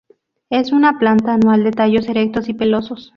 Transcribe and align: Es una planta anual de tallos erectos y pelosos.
Es 0.49 0.71
una 0.71 0.97
planta 0.97 1.35
anual 1.35 1.63
de 1.63 1.69
tallos 1.73 2.07
erectos 2.09 2.49
y 2.49 2.55
pelosos. 2.55 3.09